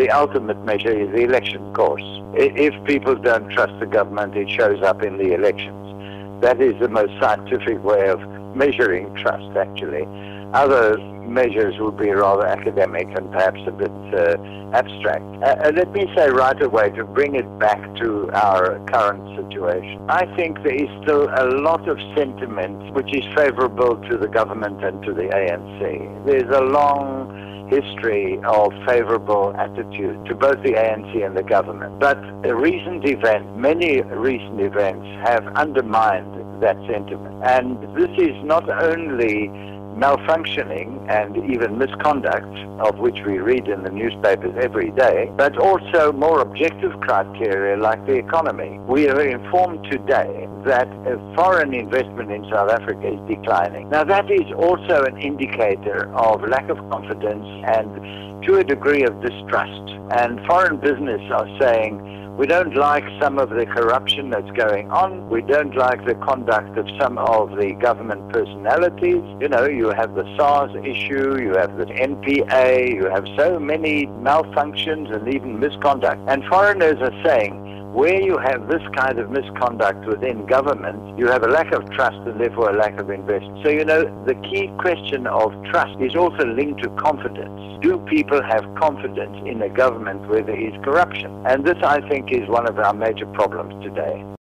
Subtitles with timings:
[0.00, 2.02] the ultimate measure is the election course.
[2.32, 6.40] If people don't trust the government, it shows up in the elections.
[6.40, 8.18] That is the most scientific way of
[8.56, 10.08] measuring trust, actually.
[10.54, 10.96] Other
[11.30, 14.36] measures would be rather academic and perhaps a bit uh,
[14.72, 15.24] abstract.
[15.42, 20.04] Uh, uh, let me say right away to bring it back to our current situation.
[20.08, 24.82] I think there is still a lot of sentiment which is favorable to the government
[24.84, 26.26] and to the ANC.
[26.26, 32.00] There's a long history of favorable attitude to both the ANC and the government.
[32.00, 37.42] But recent event, many recent events have undermined that sentiment.
[37.44, 39.48] And this is not only
[39.96, 46.12] malfunctioning and even misconduct, of which we read in the newspapers every day, but also
[46.12, 48.78] more objective criteria like the economy.
[48.80, 50.88] We are informed today that
[51.36, 53.88] foreign investment in South Africa is declining.
[53.90, 59.20] Now, that is also an indicator of lack of confidence and to a degree of
[59.20, 59.86] distrust.
[60.10, 65.28] And foreign business are saying, we don't like some of the corruption that's going on.
[65.28, 69.22] We don't like the conduct of some of the government personalities.
[69.42, 74.06] You know, you have the SARS issue, you have the NPA, you have so many
[74.06, 76.22] malfunctions and even misconduct.
[76.28, 81.42] And foreigners are saying, where you have this kind of misconduct within government, you have
[81.42, 83.64] a lack of trust and therefore a lack of investment.
[83.64, 87.82] So, you know, the key question of trust is also linked to confidence.
[87.82, 91.44] Do people have confidence in a government where there is corruption?
[91.46, 94.30] And this, I think, is one of our major problems today.